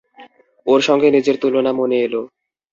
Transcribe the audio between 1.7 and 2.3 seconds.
মনে এল।